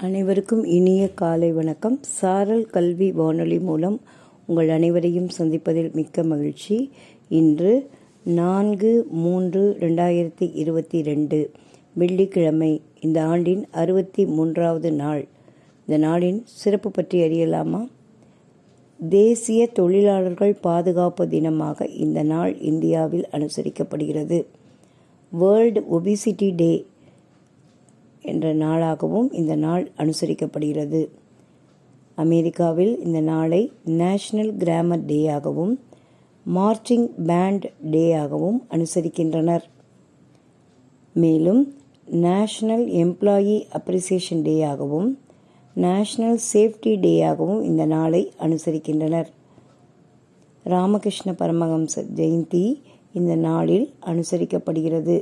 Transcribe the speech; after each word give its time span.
அனைவருக்கும் 0.00 0.64
இனிய 0.64 1.14
காலை 1.14 1.52
வணக்கம். 1.52 1.98
சாரல் 2.02 2.66
கல்வி 2.66 3.12
வானொலி 3.12 3.58
மூலம் 3.58 4.00
உங்கள் 4.46 4.68
அனைவரையும் 4.68 5.28
சந்திப்பதில் 5.38 5.92
மிக்க 5.92 6.22
மகிழ்ச்சி. 6.22 6.90
இன்று 7.28 7.90
நான்கு 8.24 9.06
மூன்று 9.10 9.76
ரெண்டாயிரத்தி 9.80 10.50
இருபத்தி 10.54 11.02
ரெண்டு 11.02 11.50
வெள்ளிக்கிழமை 11.94 12.82
இந்த 13.00 13.24
ஆண்டின் 13.24 13.66
அறுபத்தி 13.70 14.26
மூன்றாவது 14.26 14.92
நாள். 14.92 15.26
இந்த 15.86 16.08
நாளின் 16.08 16.40
சிறப்பு 16.44 16.90
பற்றி 16.90 17.20
அறியலாமா? 17.20 17.88
தேசிய 19.08 19.66
தொழிலாளர்கள் 19.66 20.54
பாதுகாப்பு 20.54 21.26
தினமாக 21.26 21.88
இந்த 21.96 22.22
நாள் 22.22 22.58
இந்தியாவில் 22.58 23.26
அனுசரிக்கப்படுகிறது. 23.32 24.44
வேர்ல்டு 25.30 25.84
ஒபிசிட்டி 25.92 26.52
டே 26.56 26.86
என்ற 28.32 28.54
நாளாகவும் 28.54 29.28
இந்த 29.32 29.54
நாள் 29.56 29.84
அனுசரிக்கப்படுகிறது. 29.96 31.02
அமெரிக்காவில் 32.14 32.94
இந்த 33.04 33.20
நாளை 33.20 33.62
நேஷனல் 33.84 34.52
கிராமர் 34.56 35.04
டேயாகவும் 35.04 35.74
மார்ச்சிங் 36.46 37.08
பேண்ட் 37.26 37.64
டேயாகவும் 37.90 38.58
அனுசரிக்கின்றனர். 38.70 39.64
மேலும் 41.14 41.62
நேஷனல் 42.24 42.86
எம்ப்ளாயி 43.02 43.56
அப்ரிசியேஷன் 43.78 44.44
டேயாகவும் 44.48 45.08
நேஷனல் 45.74 46.38
சேஃப்டி 46.52 46.92
டேயாகவும் 47.06 47.62
இந்த 47.62 47.86
நாளை 47.86 48.22
அனுசரிக்கின்றனர். 48.40 49.28
ராமகிருஷ்ண 50.64 51.32
பரமஹம்ச 51.32 52.04
ஜெயந்தி 52.16 52.64
இந்த 53.12 53.34
நாளில் 53.48 53.86
அனுசரிக்கப்படுகிறது. 54.06 55.16